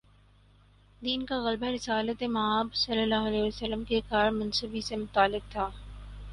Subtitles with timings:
[1.01, 5.69] دین کا غلبہ رسالت مآبﷺ کے کار منصبی سے متعلق تھا۔